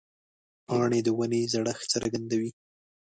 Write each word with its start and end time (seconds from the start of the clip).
پاڼې 0.65 0.99
د 1.03 1.07
ونې 1.17 1.41
زړښت 1.53 1.85
څرګندوي. 1.93 2.51